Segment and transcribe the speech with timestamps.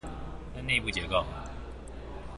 [0.65, 1.23] 內部結構：